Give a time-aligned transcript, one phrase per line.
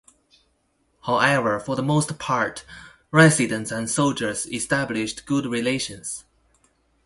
[1.03, 2.65] However, for the most part,
[3.11, 6.25] residents and soldiers established good relations.